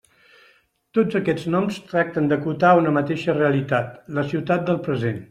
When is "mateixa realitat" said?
2.99-3.93